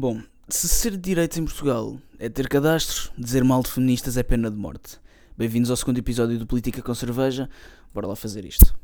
Bom, 0.00 0.22
se 0.48 0.68
ser 0.68 0.92
de 0.92 0.98
direitos 0.98 1.36
em 1.38 1.44
Portugal 1.44 1.98
é 2.20 2.28
ter 2.28 2.48
cadastro, 2.48 3.10
dizer 3.18 3.42
mal 3.42 3.64
de 3.64 3.68
feministas 3.72 4.16
é 4.16 4.22
pena 4.22 4.48
de 4.48 4.56
morte. 4.56 4.96
Bem-vindos 5.36 5.72
ao 5.72 5.76
segundo 5.76 5.98
episódio 5.98 6.38
do 6.38 6.46
Política 6.46 6.80
com 6.80 6.94
Cerveja. 6.94 7.50
Bora 7.92 8.06
lá 8.06 8.14
fazer 8.14 8.44
isto. 8.44 8.78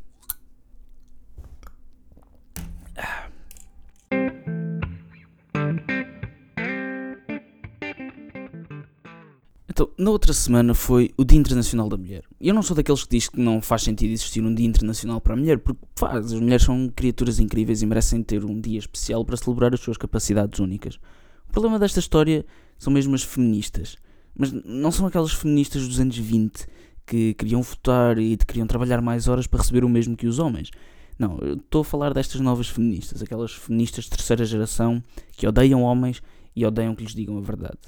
Então, 9.74 9.90
na 9.98 10.12
outra 10.12 10.32
semana 10.32 10.72
foi 10.72 11.10
o 11.16 11.24
Dia 11.24 11.36
Internacional 11.36 11.88
da 11.88 11.96
Mulher. 11.96 12.22
Eu 12.40 12.54
não 12.54 12.62
sou 12.62 12.76
daqueles 12.76 13.02
que 13.02 13.10
diz 13.10 13.28
que 13.28 13.40
não 13.40 13.60
faz 13.60 13.82
sentido 13.82 14.12
existir 14.12 14.40
um 14.40 14.54
Dia 14.54 14.68
Internacional 14.68 15.20
para 15.20 15.34
a 15.34 15.36
mulher, 15.36 15.58
porque 15.58 15.80
faz, 15.96 16.32
as 16.32 16.38
mulheres 16.38 16.64
são 16.64 16.88
criaturas 16.94 17.40
incríveis 17.40 17.82
e 17.82 17.86
merecem 17.86 18.22
ter 18.22 18.44
um 18.44 18.60
dia 18.60 18.78
especial 18.78 19.24
para 19.24 19.36
celebrar 19.36 19.74
as 19.74 19.80
suas 19.80 19.96
capacidades 19.96 20.60
únicas. 20.60 21.00
O 21.48 21.52
problema 21.52 21.76
desta 21.76 21.98
história 21.98 22.46
são 22.78 22.92
mesmo 22.92 23.16
as 23.16 23.24
feministas. 23.24 23.96
Mas 24.38 24.52
não 24.52 24.92
são 24.92 25.08
aquelas 25.08 25.32
feministas 25.32 25.88
dos 25.88 25.98
anos 25.98 26.16
20 26.16 26.68
que 27.04 27.34
queriam 27.34 27.60
votar 27.60 28.16
e 28.16 28.36
queriam 28.36 28.68
trabalhar 28.68 29.02
mais 29.02 29.26
horas 29.26 29.48
para 29.48 29.58
receber 29.58 29.84
o 29.84 29.88
mesmo 29.88 30.16
que 30.16 30.28
os 30.28 30.38
homens. 30.38 30.70
Não, 31.18 31.36
estou 31.52 31.80
a 31.80 31.84
falar 31.84 32.14
destas 32.14 32.40
novas 32.40 32.68
feministas, 32.68 33.20
aquelas 33.20 33.50
feministas 33.50 34.04
de 34.04 34.10
terceira 34.10 34.44
geração 34.44 35.02
que 35.32 35.48
odeiam 35.48 35.82
homens 35.82 36.22
e 36.54 36.64
odeiam 36.64 36.94
que 36.94 37.02
lhes 37.02 37.12
digam 37.12 37.36
a 37.38 37.40
verdade. 37.40 37.80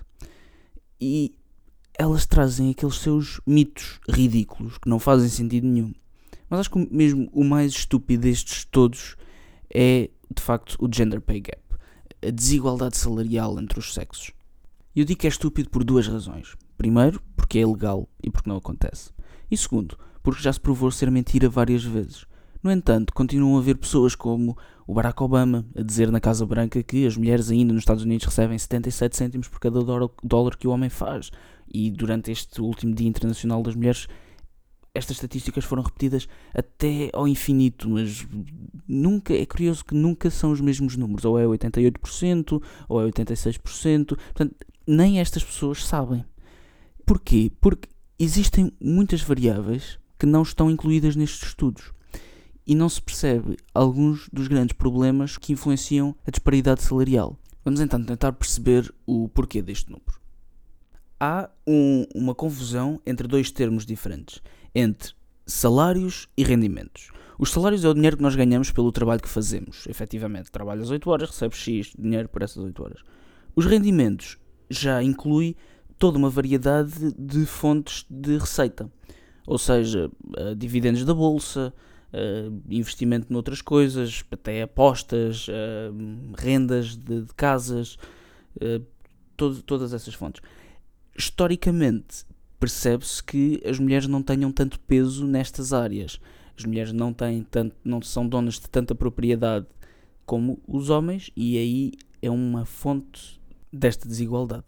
E 1.01 1.33
elas 1.99 2.27
trazem 2.27 2.71
aqueles 2.71 2.97
seus 2.97 3.41
mitos 3.47 4.01
ridículos 4.09 4.79
que 4.79 4.89
não 4.89 4.99
fazem 4.99 5.29
sentido 5.29 5.67
nenhum. 5.67 5.93
Mas 6.49 6.61
acho 6.61 6.71
que 6.71 6.89
mesmo 6.95 7.29
o 7.33 7.43
mais 7.43 7.73
estúpido 7.73 8.23
destes 8.23 8.65
todos 8.65 9.17
é, 9.73 10.11
de 10.35 10.43
facto, 10.43 10.77
o 10.81 10.89
gender 10.93 11.21
pay 11.21 11.41
gap 11.41 11.67
a 12.27 12.31
desigualdade 12.31 12.97
salarial 12.97 13.59
entre 13.61 13.79
os 13.79 13.95
sexos. 13.95 14.33
E 14.95 15.01
eu 15.01 15.05
digo 15.07 15.21
que 15.21 15.27
é 15.27 15.31
estúpido 15.31 15.71
por 15.71 15.85
duas 15.85 16.09
razões. 16.09 16.57
Primeiro, 16.77 17.23
porque 17.37 17.59
é 17.59 17.63
ilegal 17.63 18.09
e 18.23 18.31
porque 18.31 18.49
não 18.49 18.57
acontece. 18.57 19.11
E 19.51 19.57
segundo, 19.57 19.97
porque 20.23 20.43
já 20.43 20.53
se 20.53 20.61
provou 20.61 20.91
ser 20.91 21.11
mentira 21.11 21.49
várias 21.49 21.85
vezes. 21.85 22.27
No 22.63 22.73
entanto, 22.73 23.13
continuam 23.13 23.57
a 23.57 23.61
haver 23.61 23.77
pessoas 23.77 24.15
como 24.15 24.57
o 24.87 24.95
Barack 24.95 25.23
Obama 25.23 25.65
a 25.77 25.83
dizer 25.83 26.11
na 26.11 26.19
Casa 26.19 26.45
Branca 26.45 26.83
que 26.83 27.07
as 27.07 27.17
mulheres 27.17 27.51
ainda 27.51 27.73
nos 27.73 27.83
Estados 27.83 28.03
Unidos 28.03 28.27
recebem 28.27 28.59
77 28.59 29.17
cêntimos 29.17 29.49
por 29.49 29.61
cada 29.61 29.81
dólar 30.25 30.57
que 30.57 30.67
o 30.67 30.71
homem 30.71 30.91
faz. 30.91 31.31
E 31.79 31.91
durante 31.91 32.31
este 32.31 32.63
último 32.63 32.95
Dia 32.95 33.07
Internacional 33.07 33.63
das 33.63 33.75
Mulheres, 33.75 34.09
estas 34.95 35.19
estatísticas 35.19 35.63
foram 35.63 35.83
repetidas 35.83 36.27
até 36.55 37.11
ao 37.13 37.29
infinito, 37.29 37.87
mas 37.87 38.27
nunca 38.89 39.35
é 39.35 39.45
curioso 39.45 39.85
que 39.85 39.95
nunca 39.95 40.31
são 40.31 40.53
os 40.53 40.61
mesmos 40.63 40.97
números, 40.97 41.27
ou 41.27 41.39
é 41.39 41.45
88% 41.45 42.63
ou 42.89 43.03
é 43.03 43.11
86%. 43.11 44.07
Portanto, 44.07 44.57
nem 44.87 45.21
estas 45.21 45.45
pessoas 45.45 45.85
sabem. 45.85 46.25
Porquê? 47.05 47.53
Porque 47.61 47.91
existem 48.19 48.73
muitas 48.81 49.21
variáveis 49.21 49.99
que 50.19 50.25
não 50.25 50.41
estão 50.41 50.71
incluídas 50.71 51.15
nestes 51.15 51.51
estudos 51.51 51.93
e 52.67 52.75
não 52.75 52.89
se 52.89 53.03
percebe 53.03 53.59
alguns 53.75 54.31
dos 54.33 54.49
grandes 54.49 54.75
problemas 54.75 55.37
que 55.37 55.53
influenciam 55.53 56.17
a 56.27 56.31
disparidade 56.31 56.83
salarial. 56.83 57.39
Vamos 57.63 57.81
então 57.81 58.03
tentar 58.03 58.33
perceber 58.33 58.91
o 59.05 59.29
porquê 59.29 59.61
deste 59.61 59.91
número 59.91 60.26
há 61.21 61.49
um, 61.67 62.07
uma 62.15 62.35
confusão 62.35 63.01
entre 63.07 63.27
dois 63.27 63.51
termos 63.51 63.85
diferentes, 63.87 64.43
entre 64.75 65.13
salários 65.47 66.29
e 66.37 66.45
rendimentos. 66.45 67.11
Os 67.39 67.51
salários 67.51 67.85
é 67.85 67.89
o 67.89 67.95
dinheiro 67.95 68.17
que 68.17 68.23
nós 68.23 68.35
ganhamos 68.35 68.71
pelo 68.71 68.91
trabalho 68.91 69.21
que 69.21 69.29
fazemos. 69.29 69.87
Efetivamente, 69.87 70.51
trabalhas 70.51 70.91
8 70.91 71.11
horas, 71.11 71.31
recebes 71.31 71.59
X 71.59 71.93
dinheiro 71.99 72.29
por 72.29 72.43
essas 72.43 72.63
8 72.63 72.83
horas. 72.83 73.01
Os 73.55 73.67
rendimentos 73.67 74.39
já 74.71 75.03
inclui 75.03 75.57
toda 75.99 76.19
uma 76.19 76.31
variedade 76.31 77.13
de 77.19 77.45
fontes 77.45 78.07
de 78.09 78.39
receita. 78.39 78.91
Ou 79.47 79.59
seja, 79.59 80.11
uh, 80.39 80.55
dividendos 80.57 81.05
da 81.05 81.15
bolsa, 81.15 81.73
uh, 82.13 82.63
investimento 82.69 83.33
noutras 83.33 83.63
coisas, 83.63 84.25
até 84.31 84.63
apostas, 84.63 85.47
uh, 85.49 86.33
rendas 86.37 86.97
de, 86.97 87.27
casas, 87.37 87.99
todas 89.37 89.93
essas 89.93 90.15
fontes 90.15 90.41
historicamente 91.17 92.25
percebe-se 92.59 93.23
que 93.23 93.63
as 93.65 93.79
mulheres 93.79 94.07
não 94.07 94.23
tenham 94.23 94.51
tanto 94.51 94.81
peso 94.81 95.27
nestas 95.27 95.73
áreas. 95.73 96.21
As 96.59 96.65
mulheres 96.65 96.93
não 96.93 97.13
têm 97.13 97.43
tanto, 97.43 97.77
não 97.85 98.01
são 98.01 98.27
donas 98.27 98.55
de 98.55 98.69
tanta 98.69 98.95
propriedade 98.95 99.67
como 100.25 100.61
os 100.67 100.91
homens 100.91 101.31
e 101.37 101.59
aí 101.59 101.93
é 102.23 102.31
uma 102.31 102.65
fonte 102.65 103.41
desta 103.73 104.09
desigualdade. 104.09 104.65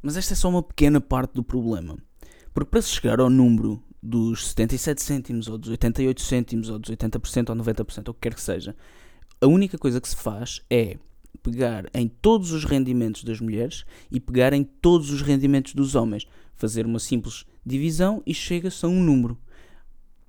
Mas 0.00 0.16
esta 0.16 0.34
é 0.34 0.36
só 0.36 0.48
uma 0.48 0.62
pequena 0.62 1.00
parte 1.00 1.34
do 1.34 1.42
problema. 1.42 1.98
Porque 2.52 2.70
para 2.70 2.82
se 2.82 2.90
chegar 2.90 3.20
ao 3.20 3.28
número 3.28 3.82
dos 4.02 4.48
77 4.48 5.02
cêntimos, 5.02 5.48
ou 5.48 5.58
dos 5.58 5.70
88 5.70 6.20
cêntimos, 6.20 6.68
ou 6.68 6.78
dos 6.78 6.90
80% 6.90 7.50
ou 7.50 7.56
90%, 7.56 8.08
ou 8.08 8.12
o 8.12 8.14
que 8.14 8.20
quer 8.20 8.34
que 8.34 8.40
seja, 8.40 8.76
a 9.40 9.46
única 9.46 9.78
coisa 9.78 10.00
que 10.00 10.08
se 10.08 10.16
faz 10.16 10.62
é 10.70 10.98
pegar 11.42 11.86
em 11.92 12.08
todos 12.08 12.52
os 12.52 12.64
rendimentos 12.64 13.24
das 13.24 13.40
mulheres 13.40 13.84
e 14.10 14.18
pegar 14.18 14.52
em 14.52 14.64
todos 14.64 15.10
os 15.10 15.22
rendimentos 15.22 15.74
dos 15.74 15.94
homens, 15.94 16.26
fazer 16.54 16.86
uma 16.86 16.98
simples 16.98 17.44
divisão 17.64 18.22
e 18.26 18.32
chega-se 18.32 18.84
a 18.84 18.88
um 18.88 19.02
número. 19.02 19.38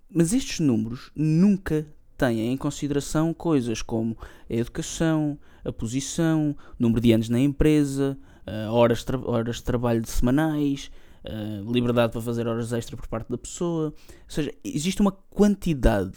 Mas 0.10 0.34
estes 0.34 0.60
números 0.60 1.12
nunca 1.16 1.86
têm 2.18 2.52
em 2.52 2.58
consideração 2.58 3.34
coisas 3.34 3.82
como 3.82 4.18
a 4.50 4.54
educação, 4.54 5.38
a 5.64 5.72
posição, 5.72 6.56
número 6.80 7.02
de 7.02 7.12
anos 7.12 7.30
na 7.30 7.40
empresa, 7.40 8.18
uh, 8.48 8.72
horas, 8.72 9.04
de 9.04 9.16
horas 9.16 9.58
de 9.58 9.64
trabalho 9.64 10.02
de 10.02 10.10
semanais, 10.10 10.92
uh, 11.26 11.72
liberdade 11.72 12.12
para 12.12 12.22
fazer 12.22 12.48
horas 12.48 12.72
extra 12.72 12.96
por 12.96 13.08
parte 13.08 13.30
da 13.30 13.38
pessoa. 13.38 13.88
Ou 13.88 13.94
seja, 14.28 14.54
existe 14.64 15.02
uma 15.02 15.12
quantidade 15.12 16.14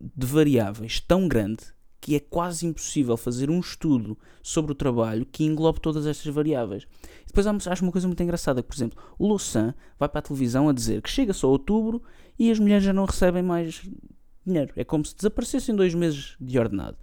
de 0.00 0.26
variáveis 0.26 1.00
tão 1.00 1.26
grande 1.26 1.77
que 2.00 2.14
é 2.14 2.20
quase 2.20 2.66
impossível 2.66 3.16
fazer 3.16 3.50
um 3.50 3.60
estudo 3.60 4.16
sobre 4.42 4.72
o 4.72 4.74
trabalho 4.74 5.26
que 5.26 5.44
englobe 5.44 5.80
todas 5.80 6.06
estas 6.06 6.32
variáveis. 6.32 6.84
E 7.24 7.26
depois 7.26 7.46
acho 7.46 7.82
uma 7.82 7.92
coisa 7.92 8.06
muito 8.06 8.22
engraçada, 8.22 8.62
por 8.62 8.74
exemplo, 8.74 8.98
o 9.18 9.26
Louçã 9.26 9.74
vai 9.98 10.08
para 10.08 10.20
a 10.20 10.22
televisão 10.22 10.68
a 10.68 10.72
dizer 10.72 11.02
que 11.02 11.10
chega 11.10 11.32
só 11.32 11.48
outubro 11.48 12.02
e 12.38 12.50
as 12.50 12.58
mulheres 12.58 12.84
já 12.84 12.92
não 12.92 13.04
recebem 13.04 13.42
mais 13.42 13.82
dinheiro. 14.46 14.72
É 14.76 14.84
como 14.84 15.04
se 15.04 15.14
desaparecessem 15.16 15.74
dois 15.74 15.94
meses 15.94 16.36
de 16.40 16.58
ordenado. 16.58 16.96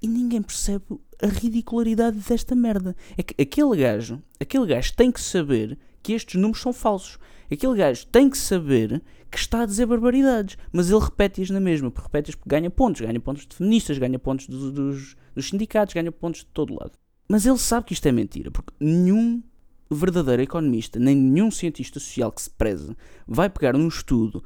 E 0.00 0.08
ninguém 0.08 0.42
percebe 0.42 0.84
a 1.22 1.26
ridicularidade 1.26 2.18
desta 2.18 2.54
merda. 2.54 2.96
É 3.16 3.22
que 3.22 3.40
aquele 3.40 3.76
gajo, 3.76 4.22
aquele 4.40 4.66
gajo 4.66 4.92
tem 4.94 5.10
que 5.10 5.20
saber 5.20 5.78
que 6.02 6.12
estes 6.12 6.34
números 6.34 6.60
são 6.60 6.72
falsos. 6.72 7.18
Aquele 7.50 7.76
gajo 7.76 8.06
tem 8.08 8.28
que 8.28 8.36
saber 8.36 9.02
que 9.34 9.40
está 9.40 9.62
a 9.62 9.66
dizer 9.66 9.86
barbaridades, 9.86 10.56
mas 10.72 10.90
ele 10.90 11.00
repete-as 11.00 11.50
na 11.50 11.60
mesma, 11.60 11.90
porque 11.90 12.06
repete-as 12.06 12.36
porque 12.36 12.48
ganha 12.48 12.70
pontos, 12.70 13.00
ganha 13.00 13.18
pontos 13.20 13.46
de 13.46 13.56
feministas, 13.56 13.98
ganha 13.98 14.18
pontos 14.18 14.46
do, 14.46 14.70
dos, 14.70 15.16
dos 15.34 15.48
sindicatos, 15.48 15.92
ganha 15.92 16.12
pontos 16.12 16.40
de 16.40 16.46
todo 16.46 16.74
lado. 16.74 16.92
Mas 17.28 17.44
ele 17.44 17.58
sabe 17.58 17.86
que 17.86 17.92
isto 17.92 18.06
é 18.06 18.12
mentira, 18.12 18.50
porque 18.50 18.72
nenhum 18.78 19.42
verdadeiro 19.90 20.42
economista, 20.42 20.98
nem 20.98 21.16
nenhum 21.16 21.50
cientista 21.50 21.98
social 21.98 22.30
que 22.30 22.42
se 22.42 22.50
preze, 22.50 22.96
vai 23.26 23.50
pegar 23.50 23.72
num 23.72 23.88
estudo 23.88 24.42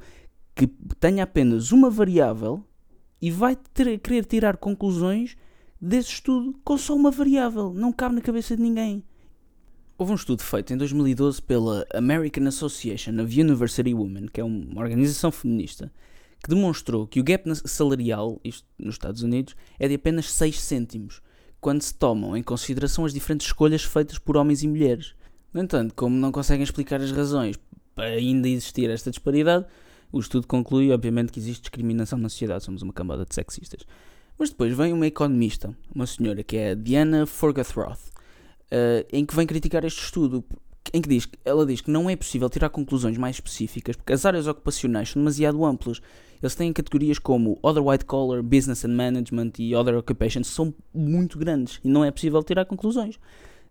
que 0.55 0.67
tenha 0.99 1.23
apenas 1.23 1.71
uma 1.71 1.89
variável 1.89 2.63
e 3.21 3.31
vai 3.31 3.55
ter, 3.73 3.99
querer 3.99 4.25
tirar 4.25 4.57
conclusões 4.57 5.37
desse 5.79 6.09
estudo 6.09 6.59
com 6.63 6.77
só 6.77 6.95
uma 6.95 7.11
variável. 7.11 7.73
Não 7.73 7.91
cabe 7.91 8.15
na 8.15 8.21
cabeça 8.21 8.55
de 8.55 8.61
ninguém. 8.61 9.03
Houve 9.99 10.13
um 10.13 10.15
estudo 10.15 10.41
feito 10.41 10.71
em 10.71 10.77
2012 10.77 11.41
pela 11.41 11.85
American 11.93 12.47
Association 12.47 13.21
of 13.21 13.37
University 13.37 13.93
Women, 13.93 14.27
que 14.31 14.39
é 14.39 14.43
uma 14.45 14.79
organização 14.79 15.29
feminista, 15.29 15.91
que 16.41 16.47
demonstrou 16.47 17.05
que 17.05 17.19
o 17.19 17.23
gap 17.23 17.43
salarial, 17.67 18.39
isto 18.41 18.65
nos 18.79 18.95
Estados 18.95 19.23
Unidos, 19.23 19.57
é 19.77 19.89
de 19.89 19.95
apenas 19.95 20.31
6 20.31 20.57
cêntimos, 20.57 21.21
quando 21.59 21.81
se 21.81 21.93
tomam 21.93 22.37
em 22.37 22.41
consideração 22.41 23.03
as 23.03 23.13
diferentes 23.13 23.47
escolhas 23.47 23.83
feitas 23.83 24.17
por 24.17 24.37
homens 24.37 24.63
e 24.63 24.69
mulheres. 24.69 25.15
No 25.53 25.61
entanto, 25.61 25.93
como 25.93 26.15
não 26.15 26.31
conseguem 26.31 26.63
explicar 26.63 27.01
as 27.01 27.11
razões 27.11 27.59
para 27.93 28.05
ainda 28.05 28.47
existir 28.47 28.89
esta 28.89 29.11
disparidade, 29.11 29.65
o 30.13 30.19
estudo 30.21 30.47
conclui, 30.47 30.93
obviamente, 30.93 31.29
que 31.29 31.41
existe 31.41 31.63
discriminação 31.63 32.17
na 32.17 32.29
sociedade, 32.29 32.63
somos 32.63 32.81
uma 32.81 32.93
camada 32.93 33.25
de 33.25 33.35
sexistas. 33.35 33.85
Mas 34.37 34.49
depois 34.49 34.73
vem 34.77 34.93
uma 34.93 35.07
economista, 35.07 35.75
uma 35.93 36.07
senhora 36.07 36.41
que 36.41 36.55
é 36.55 36.71
a 36.71 36.73
Diana 36.73 37.25
Forgathroth, 37.25 37.99
uh, 38.71 39.05
em 39.11 39.25
que 39.25 39.35
vem 39.35 39.45
criticar 39.45 39.83
este 39.83 40.03
estudo, 40.03 40.43
em 40.93 41.01
que 41.01 41.09
diz, 41.09 41.27
ela 41.45 41.65
diz 41.65 41.81
que 41.81 41.91
não 41.91 42.09
é 42.09 42.15
possível 42.15 42.49
tirar 42.49 42.69
conclusões 42.69 43.17
mais 43.17 43.35
específicas 43.35 43.95
porque 43.95 44.13
as 44.13 44.25
áreas 44.25 44.47
ocupacionais 44.47 45.09
são 45.09 45.21
demasiado 45.21 45.63
amplas. 45.65 46.01
Eles 46.41 46.55
têm 46.55 46.71
categorias 46.71 47.19
como 47.19 47.59
Other 47.61 47.85
White 47.85 48.05
Collar, 48.05 48.41
Business 48.41 48.85
and 48.85 48.95
Management 48.95 49.53
e 49.59 49.75
Other 49.75 49.97
Occupations, 49.97 50.47
são 50.47 50.73
muito 50.93 51.37
grandes 51.37 51.79
e 51.83 51.89
não 51.89 52.03
é 52.03 52.11
possível 52.11 52.41
tirar 52.41 52.65
conclusões. 52.65 53.19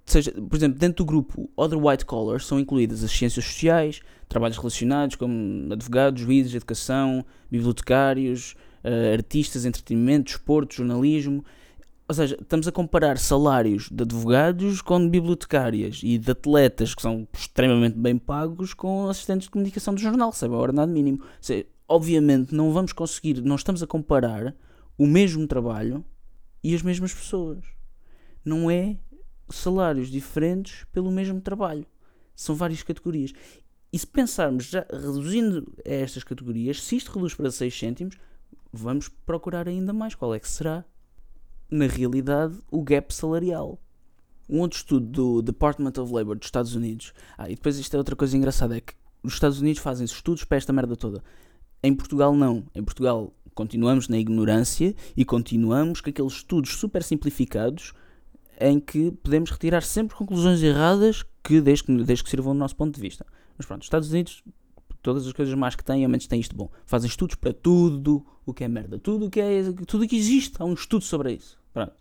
Seja, 0.04 0.32
por 0.32 0.56
exemplo, 0.56 0.78
dentro 0.78 1.04
do 1.04 1.06
grupo 1.06 1.50
Other 1.56 1.78
White 1.78 2.04
Collar 2.04 2.40
são 2.40 2.58
incluídas 2.58 3.02
as 3.02 3.10
ciências 3.10 3.44
sociais, 3.44 4.00
trabalhos 4.28 4.56
relacionados 4.56 5.16
como 5.16 5.72
advogados, 5.72 6.22
juízes, 6.22 6.54
educação, 6.54 7.24
bibliotecários, 7.50 8.54
uh, 8.84 9.12
artistas, 9.12 9.64
entretenimento, 9.64 10.32
desporto, 10.32 10.76
jornalismo 10.76 11.44
Ou 12.08 12.14
seja, 12.14 12.38
estamos 12.40 12.66
a 12.66 12.72
comparar 12.72 13.18
salários 13.18 13.90
de 13.90 14.02
advogados 14.02 14.80
com 14.80 14.98
de 14.98 15.10
bibliotecárias 15.10 16.00
e 16.02 16.16
de 16.16 16.30
atletas 16.30 16.94
que 16.94 17.02
são 17.02 17.28
extremamente 17.34 17.98
bem 17.98 18.16
pagos 18.16 18.72
com 18.72 19.08
assistentes 19.08 19.44
de 19.44 19.50
comunicação 19.50 19.94
do 19.94 20.00
jornal, 20.00 20.30
recebem 20.30 20.56
a 20.56 20.60
ordenado 20.60 20.90
mínimo. 20.90 21.20
Ou 21.20 21.28
seja, 21.38 21.66
obviamente 21.86 22.54
não 22.54 22.72
vamos 22.72 22.94
conseguir, 22.94 23.42
não 23.42 23.56
estamos 23.56 23.82
a 23.82 23.86
comparar 23.86 24.56
o 24.96 25.06
mesmo 25.06 25.46
trabalho 25.46 26.02
e 26.64 26.74
as 26.74 26.80
mesmas 26.80 27.12
pessoas. 27.12 27.62
Não 28.42 28.70
é 28.70 28.96
salários 29.50 30.08
diferentes 30.08 30.86
pelo 30.90 31.10
mesmo 31.10 31.42
trabalho. 31.42 31.84
São 32.34 32.54
várias 32.54 32.82
categorias. 32.82 33.34
E 33.92 33.98
se 33.98 34.06
pensarmos 34.06 34.64
já 34.64 34.86
reduzindo 34.90 35.70
estas 35.84 36.24
categorias, 36.24 36.82
se 36.82 36.96
isto 36.96 37.12
reduz 37.12 37.34
para 37.34 37.50
6 37.50 37.78
cêntimos, 37.78 38.16
vamos 38.72 39.10
procurar 39.26 39.68
ainda 39.68 39.92
mais 39.92 40.14
qual 40.14 40.34
é 40.34 40.40
que 40.40 40.48
será 40.48 40.86
na 41.70 41.86
realidade, 41.86 42.56
o 42.70 42.82
gap 42.82 43.12
salarial. 43.12 43.78
Um 44.48 44.60
outro 44.60 44.78
estudo 44.78 45.06
do 45.06 45.42
Department 45.42 45.92
of 45.98 46.12
Labor 46.12 46.36
dos 46.36 46.46
Estados 46.46 46.74
Unidos. 46.74 47.12
Ah, 47.36 47.50
e 47.50 47.54
depois 47.54 47.78
isto 47.78 47.94
é 47.94 47.98
outra 47.98 48.16
coisa 48.16 48.36
engraçada: 48.36 48.76
é 48.76 48.80
que 48.80 48.94
os 49.22 49.34
Estados 49.34 49.60
Unidos 49.60 49.82
fazem 49.82 50.04
estudos 50.04 50.44
para 50.44 50.56
esta 50.56 50.72
merda 50.72 50.96
toda. 50.96 51.22
Em 51.82 51.94
Portugal, 51.94 52.34
não. 52.34 52.64
Em 52.74 52.82
Portugal, 52.82 53.32
continuamos 53.54 54.08
na 54.08 54.18
ignorância 54.18 54.94
e 55.16 55.24
continuamos 55.24 56.00
com 56.00 56.08
aqueles 56.10 56.32
estudos 56.32 56.76
super 56.76 57.02
simplificados 57.02 57.92
em 58.60 58.80
que 58.80 59.12
podemos 59.22 59.50
retirar 59.50 59.82
sempre 59.82 60.16
conclusões 60.16 60.62
erradas 60.62 61.24
que 61.44 61.60
desde, 61.60 61.84
que, 61.84 62.04
desde 62.04 62.24
que 62.24 62.30
sirvam 62.30 62.54
do 62.54 62.58
nosso 62.58 62.74
ponto 62.74 62.94
de 62.94 63.00
vista. 63.00 63.24
Mas 63.56 63.66
pronto, 63.66 63.82
os 63.82 63.86
Estados 63.86 64.10
Unidos, 64.10 64.42
todas 65.02 65.26
as 65.26 65.32
coisas 65.32 65.54
mais 65.54 65.76
que 65.76 65.84
têm, 65.84 66.04
ao 66.04 66.10
menos 66.10 66.26
têm 66.26 66.40
isto 66.40 66.56
bom. 66.56 66.70
Fazem 66.86 67.08
estudos 67.08 67.36
para 67.36 67.52
tudo 67.52 68.24
o 68.44 68.54
que 68.54 68.64
é 68.64 68.68
merda. 68.68 68.98
Tudo 68.98 69.26
o 69.26 69.30
que, 69.30 69.40
é, 69.40 69.62
tudo 69.86 70.04
o 70.04 70.08
que 70.08 70.16
existe, 70.16 70.54
há 70.58 70.64
um 70.64 70.74
estudo 70.74 71.04
sobre 71.04 71.32
isso. 71.32 71.57
Pronto. 71.72 71.94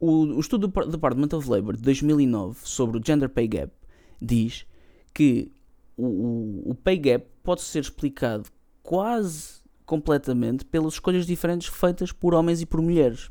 O, 0.00 0.24
o 0.24 0.40
estudo 0.40 0.68
do 0.68 0.90
Department 0.90 1.36
of 1.36 1.48
Labor 1.48 1.76
de 1.76 1.82
2009 1.82 2.58
sobre 2.62 2.98
o 2.98 3.02
Gender 3.04 3.28
Pay 3.28 3.48
Gap 3.48 3.72
diz 4.20 4.66
que 5.12 5.50
o, 5.96 6.70
o, 6.70 6.74
pay 6.74 6.98
gap 6.98 7.26
pode 7.42 7.62
ser 7.62 7.80
explicado 7.80 8.48
quase 8.82 9.62
completamente 9.86 10.64
pelas 10.64 10.94
escolhas 10.94 11.26
diferentes 11.26 11.68
feitas 11.68 12.10
por 12.10 12.34
homens 12.34 12.60
e 12.60 12.66
por 12.66 12.82
mulheres. 12.82 13.30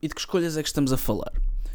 E 0.00 0.08
de 0.08 0.14
que 0.14 0.20
escolhas 0.20 0.56
é 0.56 0.62
que 0.62 0.68
estamos 0.68 0.92
a 0.92 0.96
falar? 0.96 1.32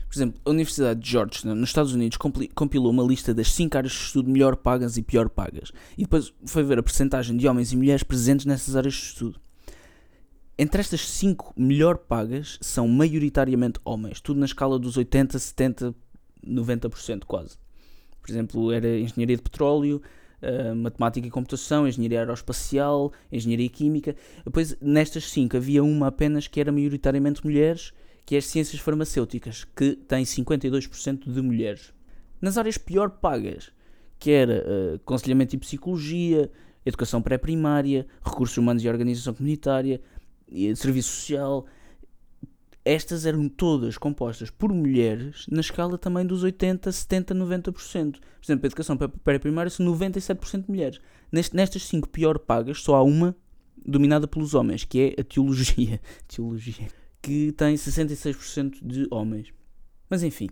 Por 0.08 0.16
exemplo, 0.16 0.40
a 0.46 0.50
Universidade 0.50 1.02
de 1.02 1.10
Georgetown, 1.10 1.54
nos 1.54 1.70
Estados 1.70 1.94
Unidos, 1.94 2.18
compilou 2.56 2.92
uma 2.92 3.04
lista 3.04 3.34
das 3.34 3.52
5 3.52 3.78
áreas 3.78 3.92
de 3.92 4.00
estudo 4.00 4.30
melhor 4.30 4.56
pagas 4.56 4.96
e 4.96 5.02
pior 5.02 5.30
pagas. 5.30 5.72
E 5.98 6.04
depois 6.04 6.34
foi 6.46 6.64
ver 6.64 6.80
a 6.80 6.84
percentagem 6.84 7.36
de 7.36 7.48
homens 7.48 7.74
e 7.74 7.78
mulheres 7.78 8.04
presentes 8.04 8.46
nessas 8.46 8.76
áreas 8.76 8.94
de 8.94 9.02
estudo. 9.02 9.40
Entre 10.60 10.82
estas 10.82 11.02
5 11.02 11.54
melhor 11.56 11.98
pagas 12.00 12.58
são 12.62 12.88
maioritariamente 12.88 13.80
homens, 13.86 14.20
tudo 14.20 14.40
na 14.40 14.46
escala 14.48 14.80
dos 14.80 14.98
80, 14.98 15.38
70, 15.38 15.94
90% 16.44 17.26
quase. 17.26 17.58
Por 18.20 18.32
exemplo, 18.32 18.72
era 18.72 18.98
engenharia 18.98 19.38
de 19.38 19.44
petróleo, 19.44 20.02
uh, 20.42 20.76
matemática 20.76 21.28
e 21.28 21.30
computação, 21.30 21.88
engenharia 21.88 22.22
aeroespacial, 22.22 23.14
engenharia 23.32 23.70
química. 23.70 24.16
Depois, 24.44 24.76
nestas 24.82 25.30
5 25.30 25.58
havia 25.58 25.84
uma 25.84 26.08
apenas 26.08 26.48
que 26.48 26.60
era 26.60 26.72
maioritariamente 26.72 27.46
mulheres, 27.46 27.94
que 28.26 28.34
é 28.34 28.40
as 28.40 28.46
ciências 28.48 28.82
farmacêuticas, 28.82 29.64
que 29.64 29.96
tem 29.96 30.24
52% 30.26 31.32
de 31.32 31.42
mulheres. 31.42 31.94
Nas 32.42 32.58
áreas 32.58 32.80
pior 32.80 33.12
pagas, 33.12 33.72
que 34.18 34.32
era 34.32 34.66
uh, 34.66 35.00
conselhamento 35.06 35.56
e 35.56 35.60
psicologia, 35.60 36.52
educação 36.84 37.22
pré-primária, 37.22 38.08
recursos 38.24 38.58
humanos 38.58 38.84
e 38.84 38.90
organização 38.90 39.34
comunitária, 39.36 40.02
serviço 40.76 41.10
social, 41.10 41.66
estas 42.86 43.26
eram 43.26 43.50
todas 43.50 43.98
compostas 43.98 44.50
por 44.50 44.72
mulheres 44.72 45.46
na 45.50 45.60
escala 45.60 45.98
também 45.98 46.26
dos 46.26 46.44
80, 46.44 46.92
70, 46.92 47.36
90%. 47.36 47.72
Por 47.74 47.82
exemplo, 48.44 48.66
a 48.66 48.68
educação 48.68 48.98
pré-primária 48.98 49.70
são 49.70 49.86
97% 49.86 50.64
de 50.64 50.70
mulheres. 50.70 51.02
nestas 51.32 51.84
5 51.84 52.08
pior 52.10 52.40
pagas, 52.40 52.82
só 52.82 52.96
há 52.96 53.04
uma 53.04 53.36
dominada 53.86 54.28
pelos 54.28 54.54
homens, 54.54 54.84
que 54.84 55.16
é 55.18 55.22
a 55.22 55.24
teologia, 55.24 56.00
teologia 56.28 56.88
que 57.22 57.52
tem 57.52 57.76
66% 57.76 58.78
de 58.82 59.06
homens. 59.12 59.50
Mas 60.10 60.24
enfim, 60.24 60.50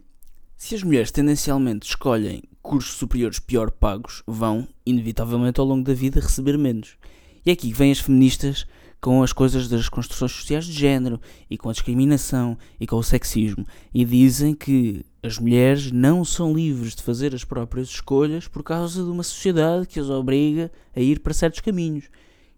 se 0.57 0.75
as 0.75 0.83
mulheres 0.83 1.12
tendencialmente 1.12 1.88
escolhem 1.88 2.44
cursos 2.62 2.95
superiores 2.95 3.39
pior 3.39 3.71
pagos, 3.71 4.24
vão, 4.27 4.68
inevitavelmente 4.86 5.59
ao 5.59 5.65
longo 5.65 5.86
da 5.86 5.94
vida, 5.94 6.19
receber 6.19 6.57
menos. 6.57 6.97
E 7.45 7.50
é 7.50 7.53
aqui 7.53 7.69
que 7.69 7.74
vêm 7.74 7.94
as 7.94 8.00
feministas 8.00 8.65
com 9.06 9.22
as 9.22 9.31
coisas 9.31 9.68
das 9.68 9.88
construções 9.88 10.31
sociais 10.31 10.66
de 10.66 10.74
género 10.74 11.22
e 11.48 11.60
com 11.60 11.69
a 11.69 11.72
discriminação 11.72 12.57
e 12.80 12.88
com 12.88 12.96
o 12.96 13.04
sexismo 13.04 13.63
e 13.94 14.04
dizem 14.04 14.56
que 14.56 15.06
as 15.22 15.38
mulheres 15.38 15.92
não 15.92 16.25
são 16.25 16.52
livres 16.52 16.96
de 16.96 17.04
fazer 17.04 17.36
as 17.36 17.44
próprias 17.44 17.90
escolhas 17.90 18.48
por 18.48 18.63
causa 18.63 19.04
de 19.04 19.10
uma 19.12 19.22
sociedade 19.22 19.86
que 19.86 20.00
as 20.00 20.10
obriga 20.10 20.72
a 20.96 21.00
ir 21.00 21.19
para 21.19 21.36
certos 21.36 21.60
caminhos. 21.60 22.06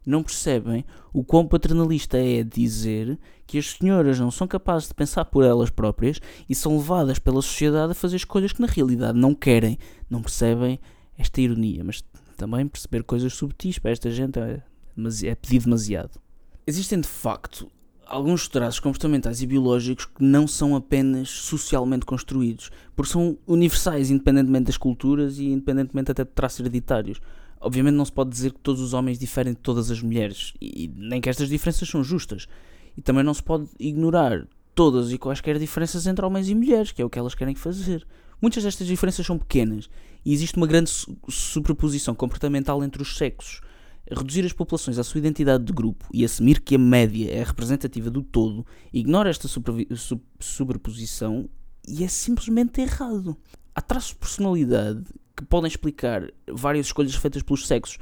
Não 0.05 0.23
percebem 0.23 0.85
o 1.11 1.21
quão 1.21 1.45
paternalista 1.45 2.17
é 2.17 2.41
dizer 2.43 3.19
que 3.45 3.57
as 3.57 3.71
senhoras 3.71 4.17
não 4.17 4.31
são 4.31 4.47
capazes 4.47 4.87
de 4.87 4.93
pensar 4.93 5.25
por 5.25 5.43
elas 5.43 5.69
próprias 5.69 6.21
e 6.47 6.55
são 6.55 6.77
levadas 6.77 7.19
pela 7.19 7.41
sociedade 7.41 7.91
a 7.91 7.93
fazer 7.93 8.15
escolhas 8.15 8.53
que 8.53 8.61
na 8.61 8.67
realidade 8.67 9.19
não 9.19 9.35
querem. 9.35 9.77
Não 10.09 10.21
percebem 10.21 10.79
esta 11.17 11.41
ironia, 11.41 11.83
mas 11.83 12.01
também 12.37 12.65
perceber 12.69 13.03
coisas 13.03 13.33
subtis 13.33 13.77
para 13.79 13.91
esta 13.91 14.09
gente 14.09 14.39
é, 14.39 14.61
é 15.25 15.35
pedir 15.35 15.61
demasiado. 15.61 16.25
Existem 16.69 16.99
de 16.99 17.07
facto 17.07 17.71
alguns 18.05 18.49
traços 18.49 18.81
comportamentais 18.81 19.41
e 19.41 19.47
biológicos 19.47 20.03
que 20.03 20.21
não 20.21 20.45
são 20.45 20.75
apenas 20.75 21.29
socialmente 21.29 22.05
construídos, 22.05 22.69
porque 22.93 23.13
são 23.13 23.37
universais, 23.47 24.11
independentemente 24.11 24.65
das 24.65 24.75
culturas 24.75 25.39
e 25.39 25.45
independentemente 25.45 26.11
até 26.11 26.25
de 26.25 26.31
traços 26.31 26.59
hereditários. 26.59 27.21
Obviamente 27.61 27.95
não 27.95 28.03
se 28.03 28.11
pode 28.11 28.31
dizer 28.31 28.51
que 28.51 28.59
todos 28.59 28.81
os 28.81 28.93
homens 28.93 29.17
diferem 29.17 29.53
de 29.53 29.59
todas 29.61 29.89
as 29.89 30.01
mulheres, 30.01 30.55
e 30.59 30.91
nem 30.93 31.21
que 31.21 31.29
estas 31.29 31.47
diferenças 31.47 31.87
são 31.87 32.03
justas. 32.03 32.49
E 32.97 33.01
também 33.01 33.23
não 33.23 33.33
se 33.33 33.41
pode 33.41 33.69
ignorar 33.79 34.45
todas 34.75 35.13
e 35.13 35.17
quaisquer 35.17 35.57
diferenças 35.57 36.05
entre 36.05 36.25
homens 36.25 36.49
e 36.49 36.55
mulheres, 36.55 36.91
que 36.91 37.01
é 37.01 37.05
o 37.05 37.09
que 37.09 37.17
elas 37.17 37.33
querem 37.33 37.55
fazer. 37.55 38.05
Muitas 38.41 38.63
destas 38.63 38.87
diferenças 38.87 39.25
são 39.25 39.37
pequenas 39.37 39.89
e 40.25 40.33
existe 40.33 40.57
uma 40.57 40.67
grande 40.67 40.91
superposição 41.29 42.13
comportamental 42.13 42.83
entre 42.83 43.01
os 43.01 43.15
sexos 43.15 43.61
reduzir 44.11 44.45
as 44.45 44.53
populações 44.53 44.97
à 44.97 45.03
sua 45.03 45.19
identidade 45.19 45.63
de 45.63 45.73
grupo 45.73 46.07
e 46.13 46.23
assumir 46.23 46.61
que 46.61 46.75
a 46.75 46.79
média 46.79 47.31
é 47.31 47.43
representativa 47.43 48.09
do 48.09 48.21
todo 48.21 48.65
ignora 48.93 49.29
esta 49.29 49.47
sobreposição 50.39 51.49
e 51.87 52.03
é 52.03 52.07
simplesmente 52.07 52.81
errado. 52.81 53.37
Há 53.73 53.81
traços 53.81 54.09
de 54.09 54.17
personalidade 54.17 55.03
que 55.35 55.45
podem 55.45 55.67
explicar 55.67 56.27
várias 56.51 56.87
escolhas 56.87 57.15
feitas 57.15 57.43
pelos 57.43 57.67
sexos. 57.67 57.97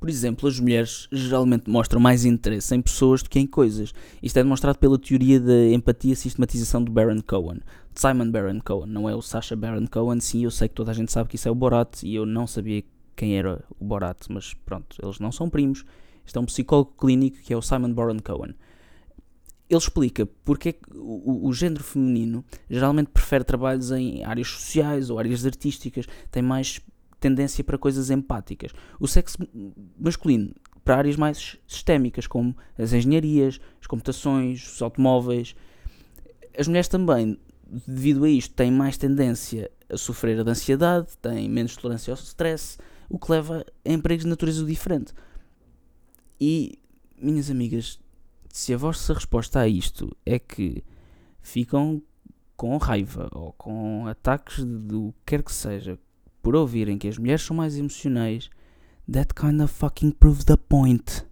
Por 0.00 0.08
exemplo, 0.08 0.48
as 0.48 0.60
mulheres 0.60 1.08
geralmente 1.10 1.68
mostram 1.68 2.00
mais 2.00 2.24
interesse 2.24 2.74
em 2.74 2.80
pessoas 2.80 3.22
do 3.22 3.28
que 3.28 3.38
em 3.38 3.46
coisas. 3.46 3.92
Isto 4.22 4.38
é 4.38 4.42
demonstrado 4.42 4.78
pela 4.78 4.98
teoria 4.98 5.40
da 5.40 5.66
empatia 5.70 6.14
sistematização 6.14 6.82
do 6.82 6.92
Baron 6.92 7.20
Cohen. 7.20 7.60
De 7.92 8.00
Simon 8.00 8.30
Baron 8.30 8.60
Cohen, 8.60 8.88
não 8.88 9.08
é 9.08 9.14
o 9.14 9.22
Sacha 9.22 9.56
Baron 9.56 9.86
Cohen. 9.86 10.20
Sim, 10.20 10.44
eu 10.44 10.50
sei 10.50 10.68
que 10.68 10.74
toda 10.74 10.92
a 10.92 10.94
gente 10.94 11.10
sabe 11.10 11.28
que 11.28 11.36
isso 11.36 11.48
é 11.48 11.50
o 11.50 11.54
Borat 11.54 12.02
e 12.04 12.14
eu 12.14 12.24
não 12.24 12.46
sabia 12.46 12.84
quem 13.18 13.36
era 13.36 13.64
o 13.80 13.84
Borat, 13.84 14.26
mas 14.30 14.54
pronto, 14.54 14.96
eles 15.02 15.18
não 15.18 15.32
são 15.32 15.50
primos. 15.50 15.84
Este 16.24 16.38
é 16.38 16.40
um 16.40 16.46
psicólogo 16.46 16.94
clínico 16.96 17.38
que 17.38 17.52
é 17.52 17.56
o 17.56 17.60
Simon 17.60 17.92
Baron 17.92 18.20
Cohen. 18.20 18.54
Ele 19.68 19.78
explica 19.78 20.24
porque 20.44 20.68
é 20.68 20.72
que 20.72 20.86
o, 20.94 21.46
o, 21.46 21.52
género 21.52 21.82
feminino 21.82 22.44
geralmente 22.70 23.08
prefere 23.08 23.42
trabalhos 23.42 23.90
em 23.90 24.24
áreas 24.24 24.46
sociais 24.46 25.10
ou 25.10 25.18
áreas 25.18 25.44
artísticas, 25.44 26.06
tem 26.30 26.42
mais 26.42 26.80
tendência 27.18 27.64
para 27.64 27.76
coisas 27.76 28.08
empáticas. 28.08 28.72
O 29.00 29.08
sexo 29.08 29.36
masculino 29.98 30.54
para 30.84 30.98
áreas 30.98 31.16
mais 31.16 31.58
sistémicas, 31.66 32.26
como 32.26 32.56
as 32.78 32.92
engenharias, 32.92 33.60
as 33.80 33.86
computações, 33.88 34.64
os 34.74 34.80
automóveis. 34.80 35.56
As 36.56 36.68
mulheres 36.68 36.88
também, 36.88 37.36
devido 37.86 38.24
a 38.24 38.30
isto, 38.30 38.54
têm 38.54 38.70
mais 38.70 38.96
tendência 38.96 39.70
a 39.90 39.96
sofrer 39.96 40.44
de 40.44 40.50
ansiedade, 40.50 41.08
têm 41.20 41.48
menos 41.48 41.76
tolerância 41.76 42.12
ao 42.12 42.16
stress, 42.16 42.78
o 43.08 43.18
que 43.18 43.30
leva 43.30 43.64
a 43.84 43.92
empregos 43.92 44.24
de 44.24 44.30
natureza 44.30 44.64
diferente. 44.64 45.12
E, 46.40 46.78
minhas 47.16 47.50
amigas, 47.50 47.98
se 48.52 48.72
a 48.72 48.76
vossa 48.76 49.14
resposta 49.14 49.60
a 49.60 49.68
isto 49.68 50.14
é 50.24 50.38
que 50.38 50.84
ficam 51.40 52.02
com 52.56 52.76
raiva 52.76 53.28
ou 53.32 53.52
com 53.52 54.06
ataques 54.06 54.64
do 54.64 55.14
que 55.24 55.36
quer 55.36 55.42
que 55.42 55.52
seja 55.52 55.98
por 56.42 56.56
ouvirem 56.56 56.98
que 56.98 57.08
as 57.08 57.18
mulheres 57.18 57.42
são 57.42 57.56
mais 57.56 57.76
emocionais, 57.76 58.50
that 59.10 59.34
kind 59.34 59.60
of 59.60 59.72
fucking 59.72 60.10
proves 60.10 60.44
the 60.44 60.56
point. 60.56 61.24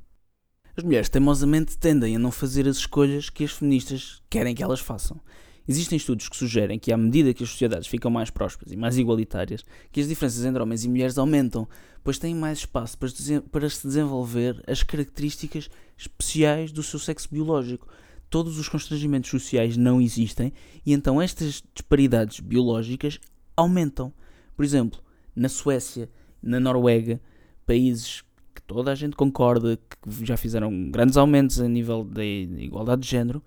As 0.77 0.85
mulheres 0.85 1.09
teimosamente 1.09 1.79
tendem 1.79 2.17
a 2.17 2.19
não 2.19 2.31
fazer 2.31 2.69
as 2.69 2.77
escolhas 2.77 3.31
que 3.31 3.45
as 3.45 3.53
feministas 3.53 4.23
querem 4.29 4.55
que 4.55 4.63
elas 4.63 4.81
façam. 4.81 5.21
Existem 5.69 5.97
estudos 5.97 6.29
que 6.29 6.37
sugerem 6.37 6.79
que, 6.79 6.93
à 6.93 6.97
medida 6.97 7.35
que 7.35 7.43
as 7.43 7.51
sociedades 7.51 7.89
ficam 7.89 8.11
mais 8.11 8.31
prósperas 8.31 8.73
e 8.73 8.77
mais 8.77 8.97
igualitárias, 8.97 9.65
que 9.91 10.01
as 10.01 10.07
diferenças 10.07 10.45
entre 10.45 10.63
homens 10.63 10.85
e 10.85 10.89
mulheres 10.89 11.19
aumentam, 11.19 11.69
pois 12.05 12.19
têm 12.19 12.35
mais 12.35 12.59
espaço 12.59 12.97
para, 12.97 13.69
se 13.69 13.87
desenvolver 13.87 14.63
as 14.67 14.83
características 14.85 15.69
especiais 15.97 16.71
do 16.71 16.83
seu 16.83 16.99
sexo 16.99 17.29
biológico. 17.31 17.89
todos 18.29 18.59
os 18.59 18.69
constrangimentos 18.69 19.31
sociais 19.31 19.77
não 19.77 20.01
existem 20.01 20.53
e 20.85 20.93
então 20.93 21.23
estas 21.23 21.63
disparidades 21.75 22.41
biológicas 22.41 23.21
aumentam. 23.57 24.13
Por 24.57 24.65
exemplo, 24.65 25.01
na 25.35 25.49
Suécia, 25.49 26.11
na 26.43 26.59
Noruega, 26.59 27.21
países 27.65 28.23
que 28.55 28.63
toda 28.63 28.91
a 28.91 28.95
gente 28.95 29.17
concorda 29.17 29.77
que 29.77 30.25
já 30.25 30.37
fizeram 30.37 30.91
grandes 30.91 31.17
aumentos 31.17 31.61
a 31.61 31.69
nível 31.69 32.05
da 32.05 32.25
igualdade 32.25 33.03
de 33.03 33.09
género, 33.09 33.43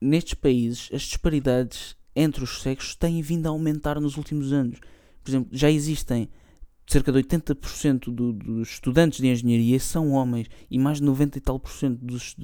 nestes 0.00 0.34
países 0.34 0.88
as 0.92 1.02
disparidades 1.02 1.96
entre 2.14 2.42
os 2.42 2.62
sexos 2.62 2.94
têm 2.94 3.22
vindo 3.22 3.46
a 3.46 3.50
aumentar 3.50 4.00
nos 4.00 4.16
últimos 4.16 4.52
anos. 4.52 4.78
Por 5.22 5.30
exemplo, 5.30 5.48
já 5.52 5.70
existem 5.70 6.28
cerca 6.86 7.12
de 7.12 7.18
80% 7.22 8.12
do, 8.12 8.32
dos 8.32 8.70
estudantes 8.70 9.20
de 9.20 9.28
engenharia 9.28 9.78
são 9.78 10.10
homens 10.10 10.48
e 10.68 10.78
mais 10.78 10.98
de 10.98 11.04
90 11.04 11.38
e 11.38 11.40
tal 11.40 11.60
por 11.60 11.70
cento 11.70 12.04
dos, 12.04 12.34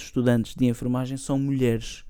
estudantes 0.00 0.54
de 0.54 0.66
enfermagem 0.66 1.18
são 1.18 1.38
mulheres. 1.38 2.04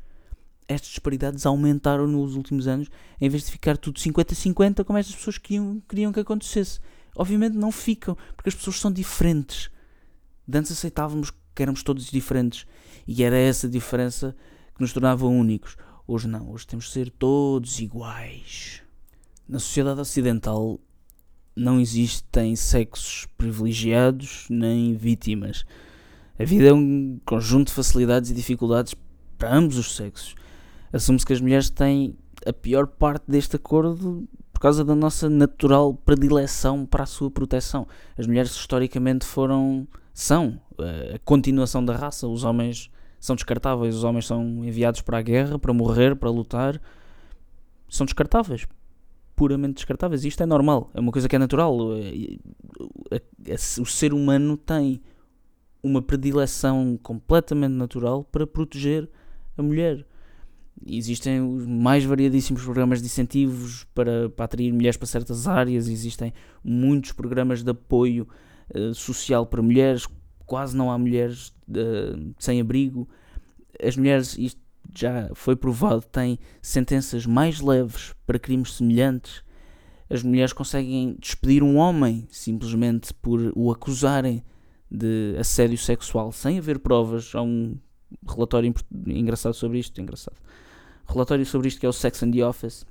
Estas 0.69 0.91
disparidades 0.91 1.45
aumentaram 1.45 2.07
nos 2.07 2.37
últimos 2.37 2.69
anos, 2.69 2.89
em 3.21 3.29
vez 3.29 3.45
de 3.45 3.51
ficar 3.51 3.77
tudo 3.77 3.99
50-50, 3.99 4.85
como 4.85 5.01
estas 5.01 5.17
pessoas 5.17 5.37
queriam, 5.37 5.83
queriam 5.89 6.13
que 6.13 6.21
acontecesse. 6.21 6.79
Obviamente 7.17 7.57
não 7.57 7.73
ficam, 7.73 8.17
porque 8.37 8.51
as 8.51 8.55
pessoas 8.55 8.79
são 8.79 8.93
diferentes. 8.93 9.69
De 10.47 10.57
antes 10.57 10.71
aceitávamos 10.71 11.31
que 11.31 11.63
éramos 11.63 11.83
todos 11.83 12.09
diferentes 12.09 12.67
e 13.05 13.25
era 13.25 13.37
essa 13.37 13.69
diferença 13.69 14.37
que 14.81 14.85
nos 14.85 14.95
tornava 14.95 15.27
únicos. 15.27 15.77
Hoje 16.07 16.27
não, 16.27 16.51
hoje 16.51 16.67
temos 16.67 16.87
de 16.87 16.93
ser 16.93 17.11
todos 17.11 17.79
iguais. 17.81 18.83
Na 19.47 19.59
sociedade 19.59 20.01
ocidental, 20.01 20.81
não 21.55 21.79
existem 21.79 22.57
sexos 22.57 23.27
privilegiados 23.37 24.47
nem 24.49 24.95
vítimas. 24.95 25.67
A 26.39 26.45
vida 26.45 26.69
é 26.69 26.73
um 26.73 27.21
conjunto 27.27 27.69
de 27.69 27.75
facilidades 27.75 28.31
e 28.31 28.35
dificuldades 28.35 28.95
para 29.37 29.55
ambos 29.55 29.77
os 29.77 29.95
sexos. 29.95 30.35
Assume-se 30.91 31.27
que 31.27 31.35
as 31.35 31.41
mulheres 31.43 31.69
têm 31.69 32.17
a 32.47 32.53
pior 32.53 32.87
parte 32.87 33.25
deste 33.29 33.57
acordo 33.57 34.27
por 34.51 34.61
causa 34.61 34.83
da 34.83 34.95
nossa 34.95 35.29
natural 35.29 35.93
predileção 35.93 36.87
para 36.87 37.03
a 37.03 37.07
sua 37.07 37.31
proteção. 37.31 37.87
As 38.17 38.27
mulheres 38.27 38.53
historicamente 38.53 39.27
foram, 39.27 39.87
são 40.15 40.59
a 41.15 41.19
continuação 41.19 41.85
da 41.85 41.95
raça. 41.95 42.27
Os 42.27 42.45
homens 42.45 42.91
são 43.21 43.37
descartáveis, 43.37 43.95
os 43.95 44.03
homens 44.03 44.27
são 44.27 44.65
enviados 44.65 45.03
para 45.03 45.19
a 45.19 45.23
guerra, 45.23 45.59
para 45.59 45.73
morrer, 45.73 46.17
para 46.17 46.31
lutar. 46.31 46.81
São 47.89 48.05
descartáveis 48.05 48.67
puramente 49.41 49.77
descartáveis. 49.77 50.23
Isto 50.23 50.43
é 50.43 50.47
normal, 50.47 50.91
é 50.93 51.01
uma 51.01 51.11
coisa 51.11 51.27
que 51.27 51.35
é 51.35 51.39
natural. 51.39 51.75
O 53.81 53.87
ser 53.87 54.13
humano 54.13 54.55
tem 54.55 55.01
uma 55.83 56.03
predileção 56.03 56.99
completamente 57.03 57.73
natural 57.73 58.23
para 58.23 58.47
proteger 58.47 59.09
a 59.57 59.63
mulher. 59.63 60.05
Existem 60.87 61.41
os 61.41 61.67
mais 61.67 62.05
variadíssimos 62.05 62.63
programas 62.63 63.01
de 63.01 63.07
incentivos 63.07 63.85
para, 63.95 64.29
para 64.29 64.45
atrair 64.45 64.75
mulheres 64.75 64.99
para 64.99 65.07
certas 65.07 65.49
áreas, 65.49 65.89
existem 65.89 66.35
muitos 66.63 67.13
programas 67.13 67.63
de 67.63 67.71
apoio 67.71 68.29
uh, 68.75 68.95
social 68.95 69.47
para 69.47 69.63
mulheres, 69.63 70.07
quase 70.51 70.77
não 70.77 70.91
há 70.91 70.99
mulheres 70.99 71.55
uh, 71.69 72.35
sem 72.37 72.61
abrigo. 72.61 73.09
As 73.81 73.97
mulheres, 73.97 74.37
isto 74.37 74.61
já 74.93 75.31
foi 75.33 75.55
provado, 75.55 76.03
têm 76.03 76.41
sentenças 76.61 77.25
mais 77.25 77.61
leves 77.61 78.17
para 78.27 78.37
crimes 78.37 78.75
semelhantes. 78.75 79.45
As 80.11 80.25
mulheres 80.25 80.53
conseguem 80.53 81.17
despedir 81.21 81.63
um 81.63 81.77
homem 81.77 82.27
simplesmente 82.33 83.15
por 83.15 83.53
o 83.55 83.71
acusarem 83.71 84.43
de 84.91 85.37
assédio 85.39 85.79
sexual 85.79 86.33
sem 86.33 86.59
haver 86.59 86.81
provas. 86.81 87.33
Há 87.33 87.43
um 87.43 87.79
relatório 88.29 88.75
engraçado 89.07 89.55
sobre 89.55 89.79
isto, 89.79 90.01
engraçado. 90.01 90.37
Relatório 91.07 91.47
sobre 91.47 91.69
isto 91.69 91.79
que 91.79 91.87
é 91.87 91.89
o 91.89 91.93
Sex 91.93 92.25
and 92.25 92.33
the 92.33 92.45
Office. 92.45 92.83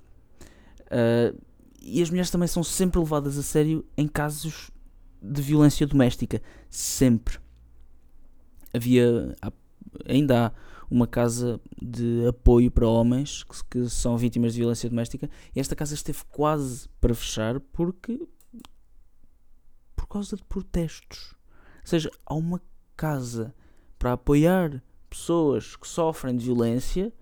Uh, 0.86 1.38
e 1.82 2.02
as 2.02 2.10
mulheres 2.10 2.32
também 2.32 2.48
são 2.48 2.64
sempre 2.64 3.02
levadas 3.02 3.38
a 3.38 3.44
sério 3.44 3.84
em 3.98 4.08
casos 4.08 4.72
de 5.22 5.42
violência 5.42 5.86
doméstica. 5.86 6.42
Sempre. 6.70 7.49
Havia, 8.74 9.36
ainda 10.06 10.48
há 10.48 10.52
uma 10.90 11.08
casa 11.08 11.60
de 11.82 12.26
apoio 12.28 12.72
para 12.72 12.88
homens 12.88 13.44
que, 13.44 13.64
que 13.70 13.90
são 13.90 14.18
vítimas 14.18 14.54
de 14.54 14.60
violência 14.60 14.90
doméstica. 14.90 15.30
E 15.56 15.60
esta 15.60 15.76
casa 15.76 15.94
esteve 15.94 16.20
quase 16.30 16.90
para 17.00 17.14
fechar 17.14 17.60
porque 17.60 18.20
por 19.96 20.08
causa 20.08 20.36
de 20.36 20.44
protestos. 20.44 21.36
Ou 21.82 21.88
seja, 21.88 22.12
há 22.26 22.34
uma 22.34 22.62
casa 22.96 23.54
para 23.98 24.14
apoiar 24.14 24.82
pessoas 25.10 25.76
que 25.76 25.88
sofrem 25.88 26.36
de 26.36 26.46
violência, 26.46 27.14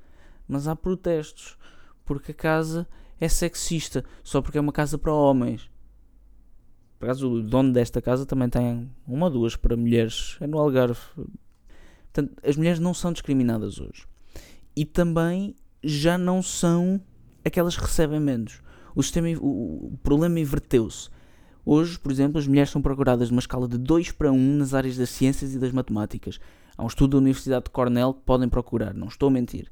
mas 0.47 0.67
há 0.67 0.75
protestos 0.75 1.57
porque 2.05 2.31
a 2.31 2.35
casa 2.35 2.87
é 3.19 3.27
sexista, 3.27 4.03
só 4.23 4.41
porque 4.41 4.57
é 4.57 4.61
uma 4.61 4.71
casa 4.71 4.97
para 4.97 5.13
homens. 5.13 5.69
Por 6.99 7.05
acaso, 7.05 7.31
o 7.31 7.41
dono 7.43 7.71
desta 7.71 8.01
casa 8.01 8.25
também 8.25 8.49
tem 8.49 8.89
uma 9.07 9.27
ou 9.27 9.31
duas 9.31 9.55
para 9.55 9.77
mulheres. 9.77 10.37
É 10.41 10.47
no 10.47 10.57
Algarve. 10.57 10.99
Portanto, 12.11 12.41
as 12.43 12.57
mulheres 12.57 12.79
não 12.79 12.93
são 12.93 13.11
discriminadas 13.11 13.79
hoje. 13.79 14.07
E 14.75 14.83
também 14.83 15.55
já 15.83 16.17
não 16.17 16.41
são 16.41 16.99
aquelas 17.45 17.75
que 17.77 17.83
recebem 17.83 18.19
menos. 18.19 18.61
O, 18.95 19.03
sistema, 19.03 19.27
o, 19.39 19.97
problema 20.01 20.39
inverteu-se. 20.39 21.09
Hoje, 21.63 21.99
por 21.99 22.11
exemplo, 22.11 22.39
as 22.39 22.47
mulheres 22.47 22.71
são 22.71 22.81
procuradas 22.81 23.29
numa 23.29 23.39
escala 23.39 23.67
de 23.67 23.77
2 23.77 24.11
para 24.13 24.31
1 24.31 24.57
nas 24.57 24.73
áreas 24.73 24.97
das 24.97 25.09
ciências 25.09 25.53
e 25.53 25.59
das 25.59 25.71
matemáticas. 25.71 26.39
Há 26.75 26.83
um 26.83 26.87
estudo 26.87 27.11
da 27.11 27.17
Universidade 27.17 27.65
de 27.65 27.71
Cornell 27.71 28.13
que 28.13 28.21
podem 28.21 28.49
procurar, 28.49 28.93
não 28.93 29.07
estou 29.07 29.27
a 29.27 29.31
mentir. 29.31 29.69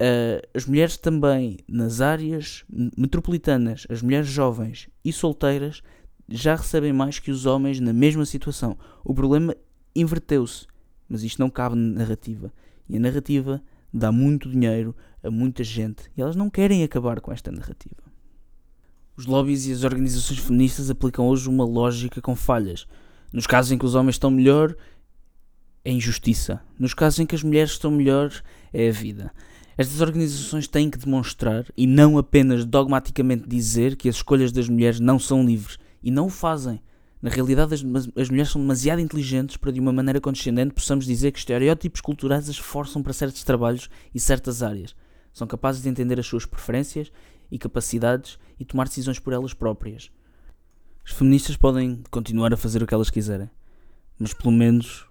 Uh, 0.00 0.46
as 0.54 0.66
mulheres 0.66 0.98
também 0.98 1.58
nas 1.66 2.00
áreas 2.00 2.64
metropolitanas, 2.96 3.86
as 3.88 4.02
mulheres 4.02 4.28
jovens 4.28 4.90
e 5.02 5.12
solteiras 5.12 5.82
já 6.28 6.54
recebem 6.54 6.92
mais 6.92 7.18
que 7.18 7.30
os 7.30 7.46
homens 7.46 7.80
na 7.80 7.92
mesma 7.92 8.24
situação. 8.24 8.76
O 9.04 9.14
problema 9.14 9.56
inverteu-se. 9.94 10.66
Mas 11.08 11.22
isto 11.22 11.38
não 11.38 11.48
cabe 11.48 11.76
na 11.76 12.00
narrativa. 12.00 12.52
E 12.88 12.96
a 12.96 13.00
narrativa 13.00 13.62
dá 13.92 14.10
muito 14.10 14.50
dinheiro 14.50 14.94
a 15.22 15.30
muita 15.30 15.64
gente 15.64 16.04
e 16.16 16.20
elas 16.20 16.36
não 16.36 16.48
querem 16.48 16.84
acabar 16.84 17.20
com 17.20 17.32
esta 17.32 17.50
narrativa. 17.50 17.96
Os 19.16 19.26
lobbies 19.26 19.66
e 19.66 19.72
as 19.72 19.82
organizações 19.82 20.38
feministas 20.38 20.90
aplicam 20.90 21.26
hoje 21.26 21.48
uma 21.48 21.64
lógica 21.64 22.20
com 22.20 22.36
falhas. 22.36 22.86
Nos 23.32 23.46
casos 23.46 23.72
em 23.72 23.78
que 23.78 23.86
os 23.86 23.94
homens 23.94 24.16
estão 24.16 24.30
melhor, 24.30 24.76
é 25.84 25.90
injustiça. 25.90 26.60
Nos 26.78 26.92
casos 26.92 27.18
em 27.18 27.26
que 27.26 27.34
as 27.34 27.42
mulheres 27.42 27.72
estão 27.72 27.90
melhor, 27.90 28.30
é 28.72 28.88
a 28.88 28.92
vida. 28.92 29.32
Estas 29.78 30.00
organizações 30.00 30.68
têm 30.68 30.90
que 30.90 30.98
demonstrar 30.98 31.64
e 31.76 31.86
não 31.86 32.18
apenas 32.18 32.64
dogmaticamente 32.64 33.48
dizer 33.48 33.96
que 33.96 34.08
as 34.08 34.16
escolhas 34.16 34.52
das 34.52 34.68
mulheres 34.68 35.00
não 35.00 35.18
são 35.18 35.44
livres. 35.44 35.78
E 36.06 36.10
não 36.12 36.26
o 36.26 36.30
fazem. 36.30 36.80
Na 37.20 37.28
realidade, 37.28 37.74
as, 37.74 37.82
as, 38.16 38.30
mulheres 38.30 38.52
são 38.52 38.60
demasiado 38.60 39.00
inteligentes 39.00 39.56
para, 39.56 39.72
de 39.72 39.80
uma 39.80 39.92
maneira 39.92 40.20
condescendente, 40.20 40.72
possamos 40.72 41.04
dizer 41.04 41.32
que 41.32 41.38
estereótipos 41.40 42.00
culturais 42.00 42.48
as 42.48 42.56
forçam 42.56 43.02
para 43.02 43.12
certos 43.12 43.42
trabalhos 43.42 43.90
e 44.14 44.20
certas 44.20 44.62
áreas. 44.62 44.94
São 45.32 45.48
capazes 45.48 45.82
de 45.82 45.88
entender 45.88 46.20
as 46.20 46.26
suas 46.28 46.46
preferências 46.46 47.10
e 47.50 47.58
capacidades 47.58 48.38
e 48.56 48.64
tomar 48.64 48.86
decisões 48.86 49.18
por 49.18 49.32
elas 49.32 49.52
próprias. 49.52 50.12
As 51.04 51.10
feministas 51.10 51.56
podem 51.56 52.04
continuar 52.08 52.54
a 52.54 52.56
fazer 52.56 52.84
o 52.84 52.86
que 52.86 52.94
elas 52.94 53.10
quiserem, 53.10 53.50
mas 54.16 54.32
pelo 54.32 54.52
menos 54.52 55.08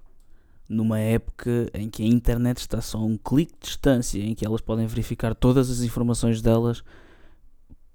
numa 0.69 0.97
época 0.97 1.69
em 1.73 1.89
que 1.89 2.03
a 2.03 2.07
internet 2.07 2.59
está 2.59 2.79
só 2.79 2.99
a 2.99 3.03
um 3.03 3.17
clique 3.17 3.51
de 3.59 3.67
distância, 3.67 4.23
em 4.23 4.33
que 4.33 4.45
elas 4.45 4.61
podem 4.61 4.87
verificar 4.87 5.35
todas 5.35 5.69
as 5.69 5.81
informações 5.81 6.41
delas 6.41 6.81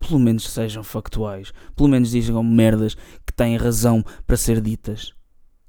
pelo 0.00 0.18
menos 0.18 0.48
sejam 0.48 0.82
factuais, 0.82 1.52
pelo 1.76 1.88
menos 1.88 2.10
digam 2.10 2.42
merdas 2.42 2.96
que 3.24 3.32
têm 3.32 3.56
razão 3.56 4.02
para 4.26 4.36
ser 4.36 4.60
ditas. 4.60 5.12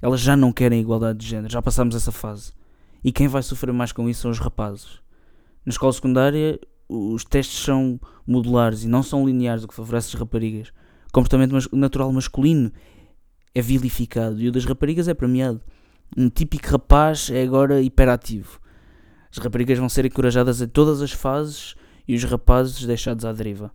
Elas 0.02 0.22
já 0.22 0.36
não 0.36 0.52
querem 0.52 0.82
igualdade 0.82 1.20
de 1.20 1.28
género, 1.28 1.52
já 1.52 1.62
passamos 1.62 1.94
essa 1.94 2.12
fase. 2.12 2.54
E 3.04 3.12
quem 3.12 3.28
vai 3.28 3.44
sofrer 3.44 3.74
mais 3.74 3.92
com 3.92 4.10
isso 4.10 4.22
são 4.22 4.32
os 4.32 4.40
rapazes. 4.40 5.00
Na 5.66 5.70
escola 5.70 5.94
secundária, 5.94 6.60
os 6.90 7.24
testes 7.24 7.64
são 7.64 8.00
modulares 8.26 8.84
e 8.84 8.88
não 8.88 9.04
são 9.04 9.26
lineares, 9.26 9.64
o 9.64 9.68
que 9.68 9.76
favorece 9.76 10.08
as 10.08 10.20
raparigas. 10.20 10.70
O 11.10 11.14
comportamento 11.14 11.56
natural 11.76 12.12
masculino 12.12 12.72
é 13.54 13.62
vilificado 13.62 14.40
e 14.40 14.48
o 14.48 14.52
das 14.52 14.66
raparigas 14.66 15.08
é 15.08 15.14
premiado. 15.14 15.62
Um 16.18 16.30
típico 16.30 16.70
rapaz 16.70 17.30
é 17.30 17.44
agora 17.44 17.82
hiperativo. 17.82 18.60
As 19.32 19.38
raparigas 19.38 19.78
vão 19.78 19.90
ser 19.90 20.06
encorajadas 20.06 20.62
em 20.62 20.68
todas 20.68 21.02
as 21.02 21.12
fases 21.12 21.76
e 22.08 22.16
os 22.16 22.24
rapazes 22.24 22.86
deixados 22.86 23.24
à 23.24 23.32
deriva. 23.32 23.72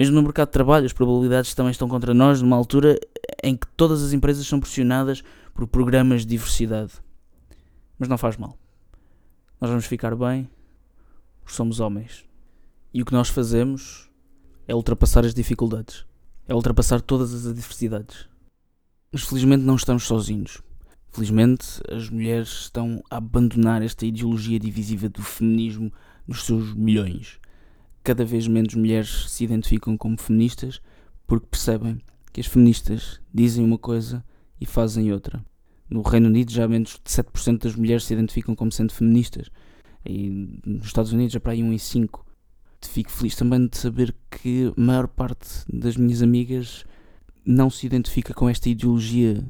Mesmo 0.00 0.14
no 0.14 0.22
mercado 0.22 0.48
de 0.48 0.52
trabalho, 0.52 0.86
as 0.86 0.94
probabilidades 0.94 1.54
também 1.54 1.72
estão 1.72 1.86
contra 1.86 2.14
nós 2.14 2.40
numa 2.40 2.56
altura 2.56 2.98
em 3.42 3.54
que 3.54 3.66
todas 3.76 4.02
as 4.02 4.14
empresas 4.14 4.46
são 4.46 4.58
pressionadas 4.58 5.22
por 5.52 5.66
programas 5.66 6.22
de 6.22 6.28
diversidade. 6.28 6.92
Mas 7.98 8.08
não 8.08 8.16
faz 8.16 8.38
mal. 8.38 8.56
Nós 9.60 9.68
vamos 9.68 9.84
ficar 9.84 10.16
bem 10.16 10.48
porque 11.40 11.54
somos 11.54 11.80
homens. 11.80 12.24
E 12.94 13.02
o 13.02 13.04
que 13.04 13.12
nós 13.12 13.28
fazemos 13.28 14.10
é 14.66 14.74
ultrapassar 14.74 15.26
as 15.26 15.34
dificuldades. 15.34 16.06
É 16.48 16.54
ultrapassar 16.54 17.02
todas 17.02 17.34
as 17.34 17.44
adversidades. 17.44 18.26
Mas 19.12 19.24
felizmente 19.24 19.64
não 19.64 19.76
estamos 19.76 20.04
sozinhos. 20.04 20.62
Felizmente, 21.10 21.78
as 21.90 22.08
mulheres 22.08 22.48
estão 22.48 23.02
a 23.10 23.18
abandonar 23.18 23.82
esta 23.82 24.06
ideologia 24.06 24.58
divisiva 24.58 25.10
do 25.10 25.20
feminismo 25.20 25.92
nos 26.26 26.46
seus 26.46 26.72
milhões. 26.72 27.39
Cada 28.02 28.24
vez 28.24 28.46
menos 28.48 28.74
mulheres 28.74 29.30
se 29.30 29.44
identificam 29.44 29.96
como 29.96 30.18
feministas 30.18 30.80
porque 31.26 31.46
percebem 31.46 32.00
que 32.32 32.40
as 32.40 32.46
feministas 32.46 33.20
dizem 33.32 33.64
uma 33.64 33.78
coisa 33.78 34.24
e 34.60 34.66
fazem 34.66 35.12
outra. 35.12 35.44
No 35.88 36.02
Reino 36.02 36.28
Unido 36.28 36.52
já 36.52 36.66
menos 36.68 36.98
de 37.02 37.10
7% 37.10 37.64
das 37.64 37.74
mulheres 37.74 38.04
se 38.04 38.14
identificam 38.14 38.54
como 38.54 38.70
sendo 38.70 38.92
feministas. 38.92 39.50
E 40.06 40.60
nos 40.64 40.86
Estados 40.86 41.12
Unidos 41.12 41.32
já 41.32 41.40
para 41.40 41.52
aí 41.52 41.62
1 41.62 41.72
em 41.72 41.78
5. 41.78 42.26
Fico 42.82 43.10
feliz 43.10 43.36
também 43.36 43.66
de 43.66 43.76
saber 43.76 44.14
que 44.30 44.72
a 44.76 44.80
maior 44.80 45.06
parte 45.06 45.48
das 45.70 45.96
minhas 45.96 46.22
amigas 46.22 46.84
não 47.44 47.68
se 47.68 47.86
identifica 47.86 48.32
com 48.32 48.48
esta 48.48 48.68
ideologia. 48.68 49.44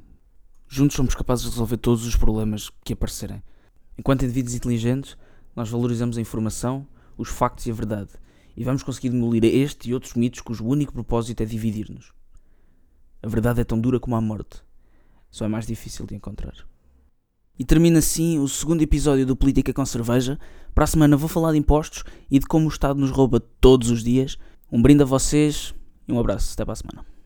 Juntos 0.66 0.96
somos 0.96 1.14
capazes 1.14 1.44
de 1.44 1.50
resolver 1.50 1.76
todos 1.76 2.04
os 2.06 2.16
problemas 2.16 2.70
que 2.82 2.92
aparecerem. 2.92 3.42
Enquanto 3.98 4.24
indivíduos 4.24 4.54
inteligentes, 4.54 5.16
nós 5.54 5.68
valorizamos 5.68 6.16
a 6.16 6.20
informação, 6.20 6.86
os 7.16 7.28
factos 7.28 7.66
e 7.66 7.70
a 7.70 7.74
verdade. 7.74 8.10
E 8.60 8.62
vamos 8.62 8.82
conseguir 8.82 9.08
demolir 9.08 9.42
este 9.42 9.88
e 9.88 9.94
outros 9.94 10.12
mitos 10.12 10.42
cujo 10.42 10.66
único 10.66 10.92
propósito 10.92 11.42
é 11.42 11.46
dividir-nos. 11.46 12.12
A 13.22 13.26
verdade 13.26 13.62
é 13.62 13.64
tão 13.64 13.80
dura 13.80 13.98
como 13.98 14.16
a 14.16 14.20
morte. 14.20 14.62
Só 15.30 15.46
é 15.46 15.48
mais 15.48 15.66
difícil 15.66 16.04
de 16.04 16.14
encontrar. 16.14 16.52
E 17.58 17.64
termina 17.64 18.00
assim 18.00 18.38
o 18.38 18.46
segundo 18.46 18.82
episódio 18.82 19.24
do 19.24 19.34
Política 19.34 19.72
com 19.72 19.86
Cerveja. 19.86 20.38
Para 20.74 20.84
a 20.84 20.86
semana 20.86 21.16
vou 21.16 21.26
falar 21.26 21.52
de 21.52 21.58
impostos 21.58 22.04
e 22.30 22.38
de 22.38 22.44
como 22.44 22.66
o 22.66 22.68
Estado 22.68 23.00
nos 23.00 23.10
rouba 23.10 23.40
todos 23.40 23.88
os 23.88 24.04
dias. 24.04 24.36
Um 24.70 24.82
brinde 24.82 25.04
a 25.04 25.06
vocês 25.06 25.74
e 26.06 26.12
um 26.12 26.20
abraço. 26.20 26.52
Até 26.52 26.62
para 26.62 26.74
a 26.74 26.76
semana. 26.76 27.19